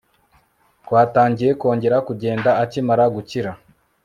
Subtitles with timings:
[0.83, 3.51] Twatangiye kongera kugenda akimara gukira